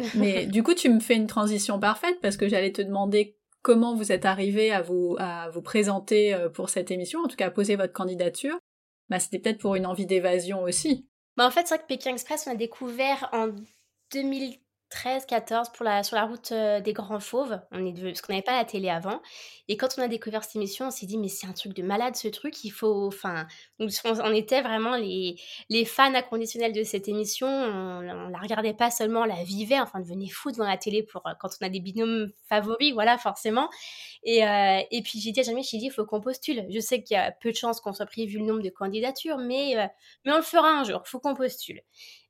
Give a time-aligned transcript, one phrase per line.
[0.14, 3.94] Mais du coup, tu me fais une transition parfaite parce que j'allais te demander comment
[3.94, 7.46] vous êtes arrivé à vous, à vous présenter euh, pour cette émission, en tout cas
[7.46, 8.58] à poser votre candidature.
[9.08, 11.08] Bah, c'était peut-être pour une envie d'évasion aussi.
[11.36, 13.48] Bah, en fait, c'est vrai que Pékin Express, on a découvert en
[14.12, 14.58] 2000
[14.90, 17.60] 13, 14 pour la, sur la route euh, des Grands Fauves.
[17.70, 19.20] On est parce qu'on n'avait pas la télé avant.
[19.68, 21.82] Et quand on a découvert cette émission, on s'est dit, mais c'est un truc de
[21.82, 22.64] malade ce truc.
[22.64, 23.06] Il faut.
[23.06, 23.46] Enfin,
[23.78, 25.36] on, était vraiment les,
[25.68, 27.46] les fans inconditionnels de cette émission.
[27.46, 29.78] On, ne la regardait pas seulement, on la vivait.
[29.78, 32.92] Enfin, on devenait fou devant la télé pour, euh, quand on a des binômes favoris,
[32.92, 33.70] voilà, forcément.
[34.24, 36.66] Et, euh, et puis j'ai dit à Jamie, j'ai dit, il faut qu'on postule.
[36.68, 38.70] Je sais qu'il y a peu de chances qu'on soit pris vu le nombre de
[38.70, 39.74] candidatures, mais,
[40.24, 41.02] mais on le fera un jour.
[41.04, 41.80] Faut qu'on postule.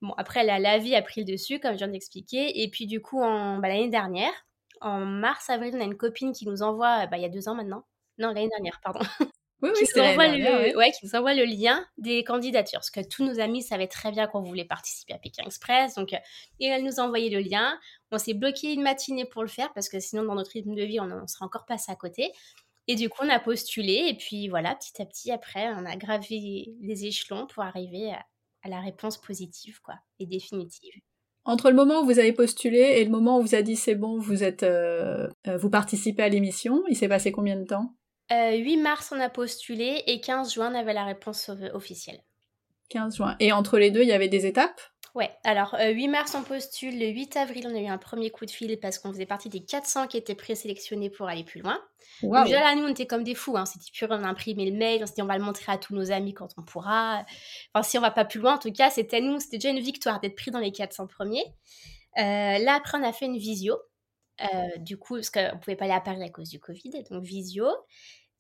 [0.02, 2.62] Bon, après, la, la vie a pris le dessus, comme je viens d'expliquer.
[2.62, 4.32] Et puis du coup, en, bah, l'année dernière,
[4.80, 7.54] en mars-avril, on a une copine qui nous envoie, bah, il y a deux ans
[7.54, 7.84] maintenant,
[8.18, 9.00] non, l'année dernière, pardon.
[9.62, 10.90] Oui, oui, qui, nous envoie le, ouais.
[10.90, 12.78] qui nous envoie le lien des candidatures.
[12.78, 15.96] Parce que tous nos amis savaient très bien qu'on voulait participer à Pékin Express.
[15.96, 16.18] Donc, euh,
[16.60, 17.78] et elle nous a envoyé le lien.
[18.10, 20.82] On s'est bloqué une matinée pour le faire parce que sinon, dans notre rythme de
[20.82, 22.32] vie, on ne serait encore passé à côté.
[22.88, 24.06] Et du coup, on a postulé.
[24.08, 28.24] Et puis voilà, petit à petit, après, on a gravé les échelons pour arriver à,
[28.62, 30.94] à la réponse positive quoi, et définitive.
[31.44, 33.94] Entre le moment où vous avez postulé et le moment où vous a dit c'est
[33.94, 37.94] bon, vous êtes, euh, euh, vous participez à l'émission, il s'est passé combien de temps?
[38.30, 42.20] 8 euh, mars, on a postulé et 15 juin, on avait la réponse officielle.
[42.90, 43.36] 15 juin.
[43.40, 44.80] Et entre les deux, il y avait des étapes?
[45.14, 48.46] Ouais, alors 8 mars on postule, le 8 avril on a eu un premier coup
[48.46, 51.80] de fil parce qu'on faisait partie des 400 qui étaient présélectionnés pour aller plus loin.
[52.22, 52.44] Wow.
[52.44, 53.66] déjà là nous on était comme des fous, hein.
[53.66, 55.78] c'était pur, on a imprimé le mail, on s'est dit on va le montrer à
[55.78, 57.24] tous nos amis quand on pourra.
[57.74, 59.80] Enfin si on va pas plus loin en tout cas c'était nous, c'était déjà une
[59.80, 61.44] victoire d'être pris dans les 400 premiers.
[62.18, 63.76] Euh, là après on a fait une visio,
[64.42, 67.24] euh, du coup parce qu'on pouvait pas aller à Paris à cause du Covid, donc
[67.24, 67.66] visio.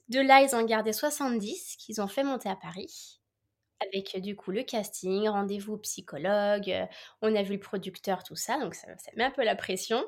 [0.08, 3.19] De là ils ont gardé 70 qu'ils ont fait monter à Paris
[3.80, 6.72] avec du coup le casting, rendez-vous psychologue,
[7.22, 10.04] on a vu le producteur, tout ça, donc ça, met un peu la pression.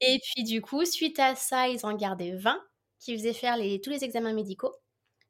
[0.00, 2.60] Et puis du coup, suite à ça, ils ont gardé 20
[2.98, 4.74] qui faisaient faire les, tous les examens médicaux.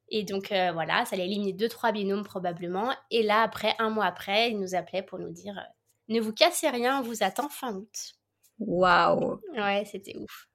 [0.09, 2.95] Et donc voilà, ça allait éliminer 2-3 binômes probablement.
[3.11, 5.59] Et là, après, un mois après, ils nous appelaient pour nous dire
[6.09, 8.15] ne vous cassez rien, on vous attend fin août.
[8.59, 10.49] Waouh Ouais, c'était ouf.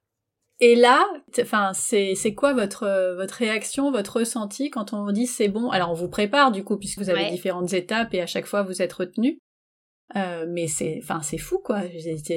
[0.60, 1.06] Et là,
[1.40, 5.70] enfin, c'est quoi votre votre réaction, votre ressenti quand on vous dit c'est bon?
[5.70, 8.62] Alors on vous prépare du coup puisque vous avez différentes étapes et à chaque fois
[8.62, 9.38] vous êtes retenu.
[10.16, 11.82] Euh, mais c'est enfin c'est fou quoi.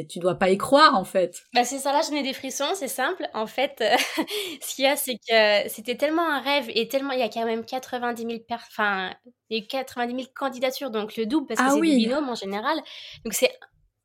[0.09, 1.43] Tu dois pas y croire en fait.
[1.53, 3.25] Bah c'est ça là, j'en ai des frissons, c'est simple.
[3.33, 3.95] En fait, euh,
[4.61, 7.29] ce qu'il y a c'est que c'était tellement un rêve et tellement il y a
[7.29, 8.55] quand même 90 000 per...
[8.55, 9.11] enfin
[9.49, 12.77] il 90 000 candidatures donc le double parce que ah c'est des binômes en général.
[13.23, 13.51] Donc c'est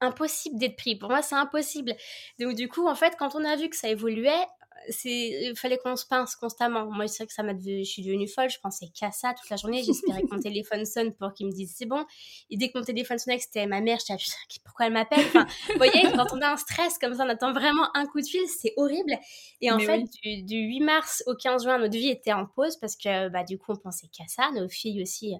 [0.01, 0.97] impossible d'être pris.
[0.97, 1.95] Pour moi, c'est impossible.
[2.39, 4.45] Donc, du coup, en fait, quand on a vu que ça évoluait,
[4.88, 6.87] c'est il fallait qu'on se pince constamment.
[6.87, 8.50] Moi c'est vrai que ça m'a je suis devenue folle.
[8.50, 9.82] Je pensais qu'à ça toute la journée.
[9.82, 12.04] J'espérais que mon téléphone sonne pour qu'il me dise c'est bon.
[12.50, 15.25] Et dès que mon téléphone sonnait que c'était ma mère je disais pourquoi elle m'appelle?
[15.26, 18.20] Enfin vous voyez quand on a un stress comme ça on attend vraiment un coup
[18.20, 19.16] de fil c'est horrible.
[19.60, 22.97] Et en fait du, 8 mars au 15 juin notre vie était en pause parce
[22.97, 24.50] que bah du coup on pensait qu'à ça.
[24.53, 25.34] Nos filles aussi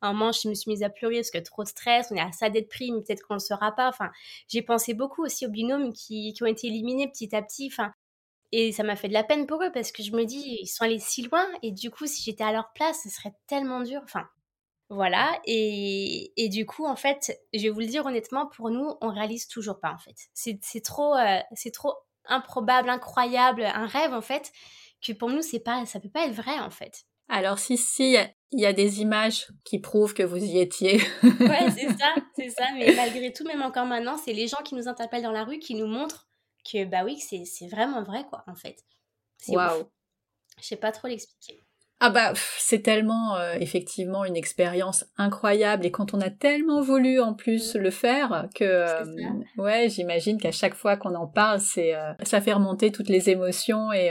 [0.00, 2.08] un moment je me suis mise à pleurer parce que trop de stress.
[2.10, 3.88] On est à ça d'être pris peut-être qu'on le sera pas.
[3.88, 4.10] Enfin
[4.48, 7.68] j'ai pensé beaucoup aussi aux binômes qui, qui ont été éliminés petit à petit.
[7.72, 7.92] Enfin
[8.52, 10.66] et ça m'a fait de la peine pour eux parce que je me dis, ils
[10.66, 13.80] sont allés si loin et du coup, si j'étais à leur place, ce serait tellement
[13.80, 14.00] dur.
[14.04, 14.28] Enfin,
[14.90, 15.40] voilà.
[15.46, 19.08] Et, et du coup, en fait, je vais vous le dire honnêtement, pour nous, on
[19.08, 20.16] réalise toujours pas en fait.
[20.34, 21.94] C'est trop, euh, c'est trop
[22.26, 24.52] improbable, incroyable, un rêve en fait,
[25.04, 27.04] que pour nous, c'est pas, ça peut pas être vrai en fait.
[27.28, 28.16] Alors si, si,
[28.50, 31.00] il y a des images qui prouvent que vous y étiez.
[31.22, 32.64] ouais, c'est ça, c'est ça.
[32.76, 35.58] Mais malgré tout, même encore maintenant, c'est les gens qui nous interpellent dans la rue
[35.58, 36.28] qui nous montrent
[36.64, 38.76] que bah oui, c'est vraiment vrai, quoi, en fait.
[39.48, 39.90] Waouh!
[40.60, 41.64] Je sais pas trop l'expliquer.
[42.04, 47.20] Ah bah c'est tellement euh, effectivement une expérience incroyable et quand on a tellement voulu
[47.20, 47.78] en plus mmh.
[47.78, 49.04] le faire que euh,
[49.56, 53.30] ouais j'imagine qu'à chaque fois qu'on en parle c'est euh, ça fait remonter toutes les
[53.30, 54.10] émotions et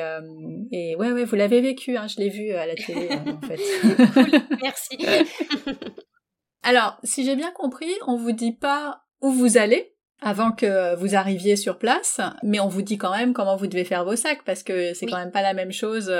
[0.71, 3.59] et ouais ouais vous l'avez vécu hein, je l'ai vu à la télé en fait.
[4.13, 4.97] cool, merci.
[6.63, 11.15] Alors si j'ai bien compris on vous dit pas où vous allez avant que vous
[11.15, 14.43] arriviez sur place, mais on vous dit quand même comment vous devez faire vos sacs
[14.45, 16.11] parce que c'est quand même pas la même chose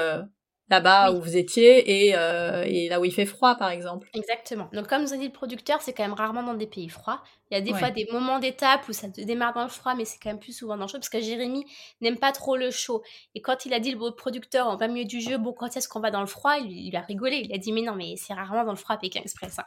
[0.71, 4.09] là-bas où vous étiez et, euh, et, là où il fait froid par exemple.
[4.13, 4.69] Exactement.
[4.73, 7.21] Donc comme nous a dit le producteur, c'est quand même rarement dans des pays froids.
[7.51, 10.06] Il y a des fois des moments d'étape où ça démarre dans le froid, mais
[10.06, 11.65] c'est quand même plus souvent dans le chaud parce que Jérémy
[12.00, 13.03] n'aime pas trop le chaud.
[13.35, 15.89] Et quand il a dit le producteur en plein milieu du jeu, bon quand est-ce
[15.89, 17.41] qu'on va dans le froid, il, a rigolé.
[17.44, 19.59] Il a dit mais non mais c'est rarement dans le froid Pékin Express.
[19.59, 19.65] Hein.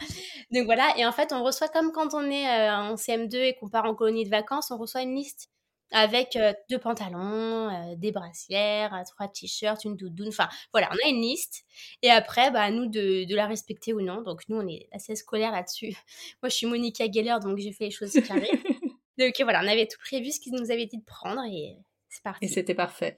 [0.50, 0.94] Donc voilà.
[0.96, 3.84] Et en fait on reçoit comme quand on est euh, en CM2 et qu'on part
[3.84, 5.50] en colonie de vacances, on reçoit une liste
[5.92, 6.38] avec
[6.70, 10.28] deux pantalons, des brassières, trois t-shirts, une doudoune.
[10.28, 11.64] Enfin, voilà, on a une liste.
[12.02, 14.22] Et après, bah, à nous de, de, la respecter ou non.
[14.22, 15.94] Donc, nous, on est assez scolaire là-dessus.
[16.42, 18.50] Moi, je suis Monica Geller, donc j'ai fait les choses carrées.
[19.18, 21.76] Donc voilà, on avait tout prévu, ce qu'ils nous avaient dit de prendre et
[22.08, 22.44] c'est parti.
[22.44, 23.16] Et c'était parfait.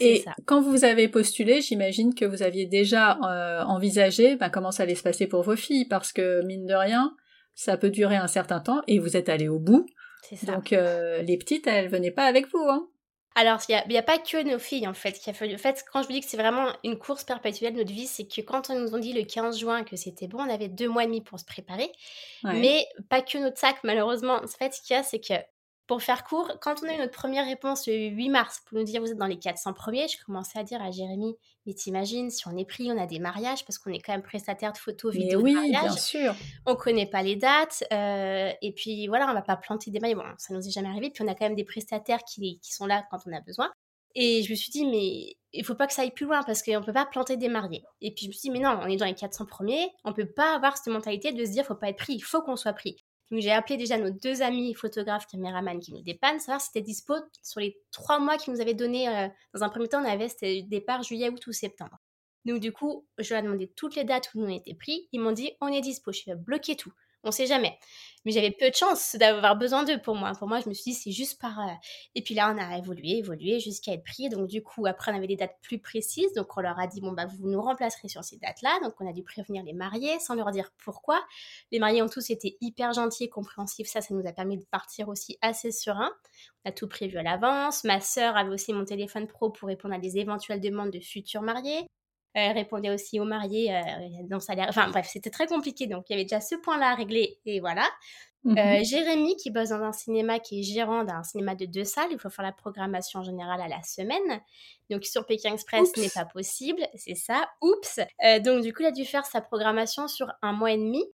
[0.00, 4.84] Et quand vous avez postulé, j'imagine que vous aviez déjà euh, envisagé ben, comment ça
[4.84, 7.14] allait se passer pour vos filles, parce que mine de rien,
[7.54, 9.86] ça peut durer un certain temps et vous êtes allé au bout.
[10.22, 10.52] Ça.
[10.52, 12.66] Donc euh, les petites, elles venaient pas avec vous.
[12.68, 12.88] Hein.
[13.34, 15.54] Alors, il n'y a, pas que nos filles, en fait, qui a fallu.
[15.54, 18.06] En fait, quand je vous dis que c'est vraiment une course perpétuelle de notre vie,
[18.06, 20.68] c'est que quand on nous a dit le 15 juin que c'était bon, on avait
[20.68, 21.90] deux mois et demi pour se préparer.
[22.44, 24.34] Mais pas que notre sac, malheureusement.
[24.34, 25.34] En fait, ce qu'il y a, c'est que
[25.86, 28.84] pour faire court, quand on a eu notre première réponse le 8 mars pour nous
[28.84, 31.36] dire vous êtes dans les 400 premiers, je commençais à dire à Jérémy,
[31.66, 34.22] mais t'imagines, si on est pris, on a des mariages, parce qu'on est quand même
[34.22, 36.34] prestataire de photos, vidéos, oui, bien sûr.
[36.66, 40.14] On connaît pas les dates, euh, et puis voilà, on va pas planter des mailles,
[40.14, 42.72] bon, ça nous est jamais arrivé, puis on a quand même des prestataires qui, qui
[42.72, 43.70] sont là quand on a besoin.
[44.14, 46.62] Et je me suis dit, mais il faut pas que ça aille plus loin parce
[46.62, 47.82] qu'on peut pas planter des mariés.
[48.00, 50.12] Et puis je me suis dit, mais non, on est dans les 400 premiers, on
[50.12, 52.56] peut pas avoir cette mentalité de se dire, faut pas être pris, il faut qu'on
[52.56, 52.96] soit pris.
[53.32, 56.82] Donc j'ai appelé déjà nos deux amis photographes, caméramans qui nous dépannent, savoir si c'était
[56.82, 59.08] dispo sur les trois mois qu'ils nous avaient donné.
[59.08, 61.98] Euh, dans un premier temps, on avait c'était départ juillet, août ou septembre.
[62.44, 65.08] Donc du coup, je leur ai demandé toutes les dates où nous on était pris.
[65.12, 66.12] Ils m'ont dit on est dispo.
[66.12, 66.92] Je vais bloquer tout
[67.24, 67.78] on sait jamais.
[68.24, 70.32] Mais j'avais peu de chance d'avoir besoin d'eux pour moi.
[70.38, 71.58] Pour moi, je me suis dit, c'est juste par.
[71.58, 71.72] Euh,
[72.14, 74.28] et puis là, on a évolué, évolué jusqu'à être pris.
[74.28, 76.32] Donc, du coup, après, on avait des dates plus précises.
[76.34, 78.78] Donc, on leur a dit, bon, bah, vous nous remplacerez sur ces dates-là.
[78.84, 81.20] Donc, on a dû prévenir les mariés sans leur dire pourquoi.
[81.72, 83.88] Les mariés ont tous été hyper gentils et compréhensifs.
[83.88, 86.10] Ça, ça nous a permis de partir aussi assez serein.
[86.64, 87.82] On a tout prévu à l'avance.
[87.82, 91.42] Ma sœur avait aussi mon téléphone pro pour répondre à des éventuelles demandes de futurs
[91.42, 91.86] mariés.
[92.34, 93.80] Elle répondait aussi aux mariés euh,
[94.24, 94.66] dans salaire.
[94.68, 95.86] Enfin bref, c'était très compliqué.
[95.86, 97.84] Donc il y avait déjà ce point-là à régler et voilà.
[98.44, 98.84] Euh, mhm.
[98.84, 102.18] Jérémy, qui bosse dans un cinéma, qui est gérant d'un cinéma de deux salles, il
[102.18, 104.40] faut faire la programmation générale à la semaine.
[104.90, 107.48] Donc sur Pékin Express, ce n'est pas possible, c'est ça.
[107.60, 108.00] Oups.
[108.24, 111.04] Euh, donc du coup, il a dû faire sa programmation sur un mois et demi,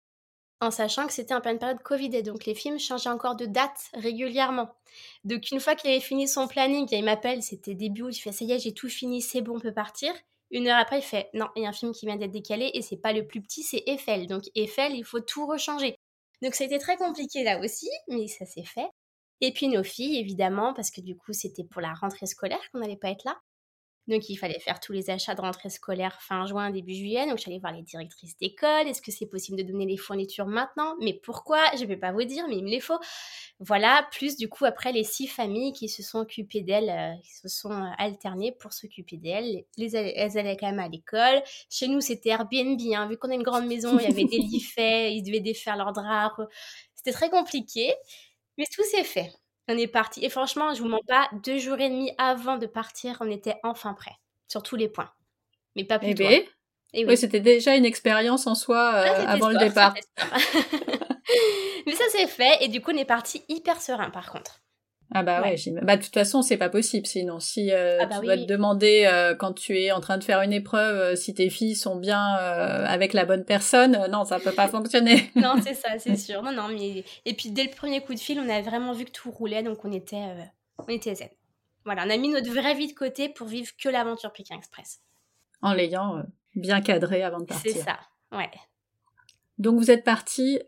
[0.61, 3.44] en sachant que c'était en pleine période Covid et donc les films changeaient encore de
[3.44, 4.71] date régulièrement.
[5.25, 8.32] Donc une fois qu'il avait fini son planning, il m'appelle, c'était début août, il fait
[8.32, 10.12] ça y est, j'ai tout fini, c'est bon, on peut partir.
[10.50, 12.71] Une heure après, il fait non, il y a un film qui vient d'être décalé
[12.75, 14.27] et c'est pas le plus petit, c'est Eiffel.
[14.27, 15.95] Donc Eiffel, il faut tout rechanger.
[16.43, 18.89] Donc ça a été très compliqué là aussi, mais ça s'est fait.
[19.41, 22.81] Et puis nos filles, évidemment, parce que du coup, c'était pour la rentrée scolaire qu'on
[22.81, 23.39] n'allait pas être là.
[24.08, 27.26] Donc il fallait faire tous les achats de rentrée scolaire fin juin, début juillet.
[27.26, 28.88] Donc j'allais voir les directrices d'école.
[28.88, 30.94] Est-ce que c'est possible de donner les fournitures maintenant?
[31.00, 31.60] Mais pourquoi?
[31.76, 32.99] Je ne vais pas vous dire, mais il me les faut.
[33.60, 37.34] Voilà, plus du coup après les six familles qui se sont occupées d'elles, euh, qui
[37.34, 39.64] se sont euh, alternées pour s'occuper d'elles.
[39.76, 41.43] Les, elles allaient quand même à l'école.
[41.69, 43.08] Chez nous c'était Airbnb, hein.
[43.08, 45.76] vu qu'on a une grande maison, il y avait des lits faits, ils devaient défaire
[45.76, 46.40] leurs draps.
[46.94, 47.94] C'était très compliqué,
[48.56, 49.31] mais tout s'est fait.
[49.69, 50.25] On est parti.
[50.25, 53.56] Et franchement, je vous mens pas, deux jours et demi avant de partir, on était
[53.62, 54.17] enfin prêts.
[54.49, 55.11] Sur tous les points.
[55.76, 56.43] Mais pas plus eh ben,
[56.94, 59.94] Et oui, c'était déjà une expérience en soi euh, avant le départ.
[61.87, 62.65] Mais ça s'est fait.
[62.65, 64.61] Et du coup, on est parti hyper serein par contre.
[65.10, 68.19] Ah bah ouais, bah de toute façon c'est pas possible sinon si euh, ah bah
[68.19, 71.16] tu dois te demander euh, quand tu es en train de faire une épreuve euh,
[71.16, 75.31] si tes filles sont bien avec la bonne personne non ça peut pas fonctionner.
[75.37, 76.43] Non c'est ça c'est sûr.
[76.43, 79.06] Non non mais et puis dès le premier coup de fil on avait vraiment vu
[79.06, 80.22] que tout roulait donc on était
[80.76, 81.28] on était zen.
[81.87, 85.00] Voilà on a mis notre vraie vie de côté pour vivre que l'aventure Pékin Express.
[85.62, 86.22] En l'ayant
[86.54, 87.72] bien cadré avant de partir.
[87.72, 87.99] c'est ça
[88.32, 88.50] ouais.
[89.56, 90.61] Donc vous êtes parti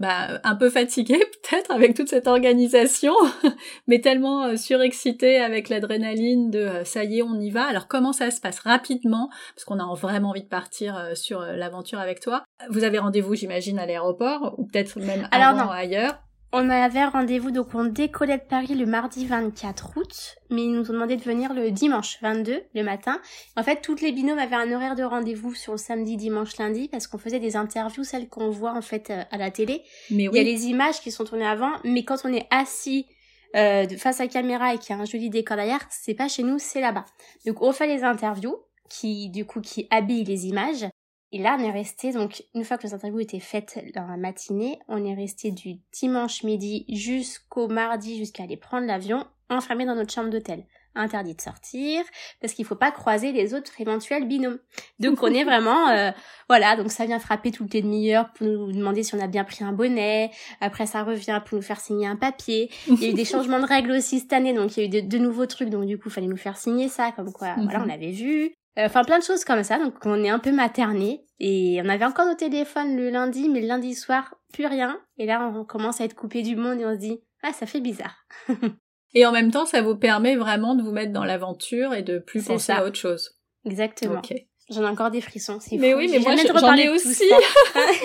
[0.00, 3.12] bah, un peu fatigué peut-être avec toute cette organisation,
[3.86, 7.64] mais tellement euh, surexcité avec l'adrénaline de euh, ça y est, on y va.
[7.64, 9.28] Alors comment ça se passe rapidement?
[9.54, 12.44] Parce qu'on a vraiment envie de partir euh, sur l'aventure avec toi.
[12.70, 16.18] Vous avez rendez-vous, j'imagine, à l'aéroport ou peut-être même avant ailleurs?
[16.52, 20.90] On avait rendez-vous, donc on décollait de Paris le mardi 24 août, mais ils nous
[20.90, 23.20] ont demandé de venir le dimanche 22, le matin.
[23.56, 26.88] En fait, toutes les binômes avaient un horaire de rendez-vous sur le samedi, dimanche, lundi,
[26.88, 29.82] parce qu'on faisait des interviews, celles qu'on voit en fait euh, à la télé.
[30.10, 33.06] Mais Il y a les images qui sont tournées avant, mais quand on est assis
[33.54, 36.26] euh, face à la caméra et qu'il y a un joli décor derrière, c'est pas
[36.26, 37.04] chez nous, c'est là-bas.
[37.46, 38.56] Donc on fait les interviews,
[38.88, 40.84] qui du coup qui habillent les images.
[41.32, 44.16] Et là, on est resté, donc, une fois que les interviews étaient faites dans la
[44.16, 49.94] matinée, on est resté du dimanche midi jusqu'au mardi, jusqu'à aller prendre l'avion, enfermé dans
[49.94, 50.64] notre chambre d'hôtel.
[50.96, 52.02] Interdit de sortir,
[52.40, 54.58] parce qu'il faut pas croiser les autres éventuels binômes.
[54.98, 56.10] Donc, on est vraiment, euh,
[56.48, 59.44] voilà, donc ça vient frapper toutes les demi-heures pour nous demander si on a bien
[59.44, 60.32] pris un bonnet.
[60.60, 62.72] Après, ça revient pour nous faire signer un papier.
[62.88, 64.98] Il y a eu des changements de règles aussi cette année, donc il y a
[64.98, 67.54] eu de, nouveaux trucs, donc du coup, il fallait nous faire signer ça, comme quoi,
[67.54, 68.52] voilà, on l'avait vu.
[68.78, 69.78] Euh, enfin, plein de choses comme ça.
[69.78, 71.24] Donc, on est un peu materné.
[71.38, 75.00] Et on avait encore nos téléphones le lundi, mais le lundi soir, plus rien.
[75.16, 77.66] Et là, on commence à être coupé du monde et on se dit, ah, ça
[77.66, 78.26] fait bizarre.
[79.14, 82.18] et en même temps, ça vous permet vraiment de vous mettre dans l'aventure et de
[82.18, 83.38] plus penser à autre chose.
[83.64, 84.22] Exactement.
[84.70, 87.28] J'en ai encore des frissons, c'est Mais oui, mais moi j'en ai aussi.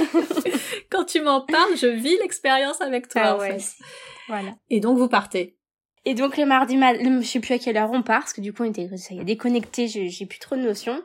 [0.89, 3.21] quand tu m'en parles, je vis l'expérience avec toi.
[3.23, 3.57] Ah ouais,
[4.27, 4.55] Voilà.
[4.71, 5.57] Et donc vous partez.
[6.05, 8.53] Et donc le mardi, je sais plus à quelle heure on part, parce que du
[8.53, 11.01] coup on était, ça y a déconnecté, j'ai plus trop de notions.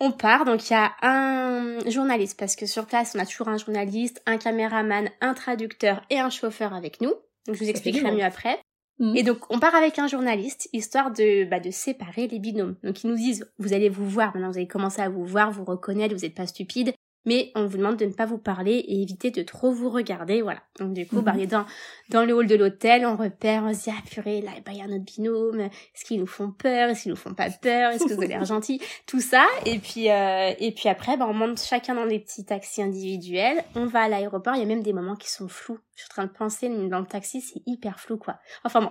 [0.00, 3.48] On part, donc il y a un journaliste, parce que sur place on a toujours
[3.48, 7.12] un journaliste, un caméraman, un traducteur et un chauffeur avec nous.
[7.46, 8.58] Donc je vous expliquerai mieux après.
[9.00, 9.16] Mhm.
[9.16, 12.76] Et donc on part avec un journaliste, histoire de, bah, de séparer les binômes.
[12.82, 15.50] Donc ils nous disent, vous allez vous voir, maintenant vous allez commencer à vous voir,
[15.50, 16.94] vous reconnaître, vous n'êtes pas stupide
[17.28, 20.40] mais on vous demande de ne pas vous parler et éviter de trop vous regarder,
[20.40, 20.62] voilà.
[20.78, 21.66] Donc du coup, bah, dans,
[22.08, 24.78] dans le hall de l'hôtel, on repère, on se dit, ah purée, là, bah, il
[24.78, 27.90] y a notre binôme, est-ce qu'ils nous font peur, est-ce qu'ils nous font pas peur,
[27.90, 31.26] est-ce que vous avez l'air gentil, tout ça, et puis, euh, et puis après, bah,
[31.28, 34.66] on monte chacun dans des petits taxis individuels, on va à l'aéroport, il y a
[34.66, 35.78] même des moments qui sont flous.
[35.96, 38.38] Je suis en train de penser, dans le taxi, c'est hyper flou, quoi.
[38.64, 38.90] Enfin bon,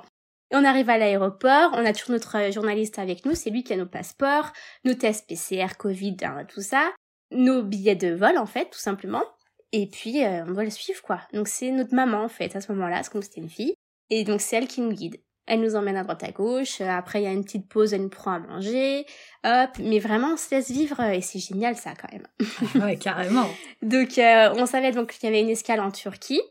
[0.51, 3.77] on arrive à l'aéroport, on a toujours notre journaliste avec nous, c'est lui qui a
[3.77, 4.53] nos passeports,
[4.85, 6.91] nos tests PCR, Covid, hein, tout ça
[7.31, 9.23] nos billets de vol en fait, tout simplement.
[9.71, 11.21] Et puis euh, on doit le suivre quoi.
[11.33, 13.73] Donc c'est notre maman en fait à ce moment-là, c'est comme c'était une fille.
[14.09, 15.17] Et donc c'est elle qui nous guide.
[15.45, 16.81] Elle nous emmène à droite à gauche.
[16.81, 19.05] Euh, après il y a une petite pause, elle nous prend à manger.
[19.43, 22.27] Hop, mais vraiment on se laisse vivre et c'est génial ça quand même.
[22.85, 23.47] ouais carrément.
[23.81, 26.41] donc euh, on savait donc qu'il y avait une escale en Turquie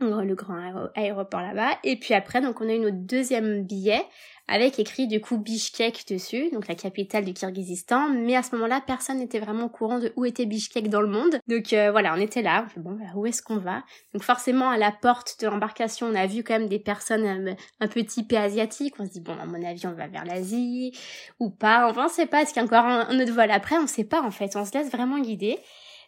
[0.00, 1.78] le grand aéroport là-bas.
[1.84, 4.02] Et puis après, donc on a eu notre deuxième billet
[4.50, 8.08] avec écrit du coup Bishkek dessus, donc la capitale du Kirghizistan.
[8.08, 11.06] Mais à ce moment-là, personne n'était vraiment au courant de où était Bishkek dans le
[11.06, 11.38] monde.
[11.46, 12.64] Donc euh, voilà, on était là.
[12.66, 13.84] On fait, bon, bah, où est-ce qu'on va?
[14.12, 17.54] Donc forcément, à la porte de l'embarcation, on a vu quand même des personnes euh,
[17.78, 18.94] un peu typées asiatiques.
[18.98, 20.98] On se dit bon, à mon avis, on va vers l'Asie
[21.38, 21.88] ou pas.
[21.88, 22.42] Enfin, on sait pas.
[22.42, 24.56] Est-ce qu'il y a encore un, un autre vol après On sait pas en fait.
[24.56, 25.60] On se laisse vraiment guider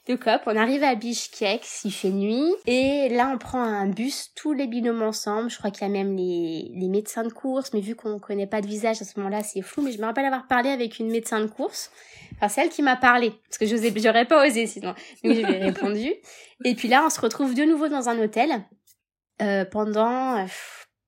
[0.09, 0.43] de COP.
[0.47, 2.53] On arrive à Bishkek, s'il fait nuit.
[2.67, 5.51] Et là, on prend un bus, tous les binômes ensemble.
[5.51, 7.73] Je crois qu'il y a même les, les médecins de course.
[7.73, 9.83] Mais vu qu'on connaît pas de visage à ce moment-là, c'est flou.
[9.83, 11.91] Mais je me rappelle avoir parlé avec une médecin de course.
[12.37, 13.33] Enfin, c'est elle qui m'a parlé.
[13.49, 14.95] Parce que j'aurais pas osé sinon.
[15.25, 16.13] Donc, je lui ai répondu.
[16.65, 18.65] Et puis là, on se retrouve de nouveau dans un hôtel.
[19.41, 20.39] Euh, pendant...
[20.39, 20.47] Euh,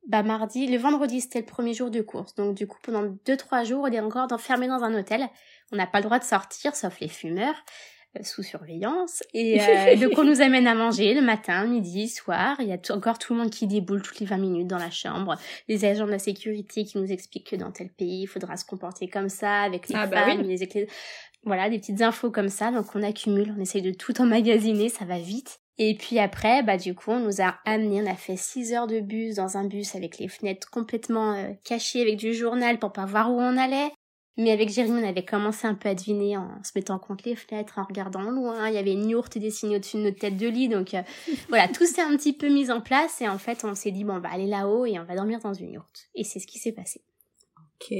[0.06, 2.34] bah mardi, le vendredi c'était le premier jour de course.
[2.34, 5.26] Donc du coup pendant deux trois jours on est encore enfermé dans un hôtel.
[5.72, 7.54] On n'a pas le droit de sortir sauf les fumeurs.
[8.23, 9.23] Sous surveillance.
[9.33, 12.56] Et euh, donc on nous amène à manger le matin, midi, soir.
[12.61, 14.90] Il y a encore tout le monde qui déboule toutes les 20 minutes dans la
[14.90, 15.37] chambre.
[15.68, 18.64] Les agents de la sécurité qui nous expliquent que dans tel pays, il faudra se
[18.64, 20.87] comporter comme ça, avec les ah bah femmes, les
[21.42, 22.71] Voilà, des petites infos comme ça.
[22.71, 25.61] Donc on accumule, on essaye de tout emmagasiner, ça va vite.
[25.78, 28.87] Et puis après, bah du coup, on nous a amené, on a fait 6 heures
[28.87, 32.92] de bus dans un bus avec les fenêtres complètement euh, cachées avec du journal pour
[32.92, 33.90] pas voir où on allait.
[34.36, 37.36] Mais avec Jérémy, on avait commencé un peu à deviner en se mettant contre les
[37.36, 38.68] fenêtres, en regardant loin.
[38.68, 40.68] Il y avait une yourte dessinée au-dessus de notre tête de lit.
[40.68, 41.02] Donc euh,
[41.48, 43.20] voilà, tout s'est un petit peu mis en place.
[43.20, 45.38] Et en fait, on s'est dit, bon, on va aller là-haut et on va dormir
[45.38, 46.08] dans une yourte.
[46.14, 47.00] Et c'est ce qui s'est passé.
[47.84, 47.96] Ok,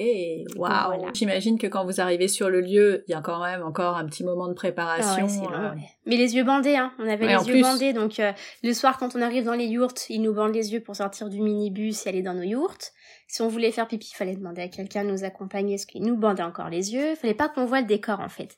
[0.57, 1.11] waouh.
[1.15, 4.07] J'imagine que quand vous arrivez sur le lieu, il y a quand même encore un
[4.07, 5.27] petit moment de préparation.
[5.53, 5.81] Ah euh.
[6.07, 6.93] Mais les yeux bandés, hein.
[6.99, 10.07] On avait les yeux bandés, donc euh, le soir quand on arrive dans les yourtes,
[10.09, 12.93] ils nous bandent les yeux pour sortir du minibus et aller dans nos yourtes.
[13.29, 16.01] Si on voulait faire pipi, il fallait demander à quelqu'un de nous accompagner, ce qui
[16.01, 17.11] nous bandait encore les yeux.
[17.11, 18.57] Il fallait pas qu'on voit le décor en fait.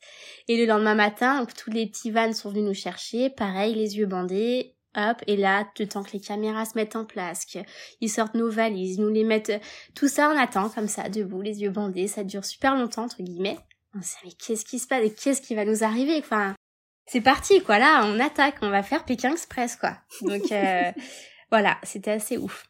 [0.49, 3.97] Et le lendemain matin, donc, tous les petits vannes sont venus nous chercher, pareil, les
[3.97, 8.11] yeux bandés, hop, et là, le temps que les caméras se mettent en place, qu'ils
[8.11, 9.61] sortent nos valises, nous les mettent,
[9.95, 13.23] tout ça on attend comme ça, debout, les yeux bandés, ça dure super longtemps, entre
[13.23, 13.59] guillemets.
[13.95, 15.05] On se dit, mais qu'est-ce qui se passe?
[15.05, 16.55] Et qu'est-ce qui va nous arriver, enfin,
[17.07, 19.97] c'est parti, quoi, là, on attaque, on va faire Pékin Express, quoi.
[20.23, 20.91] Donc, euh,
[21.51, 22.65] voilà, c'était assez ouf.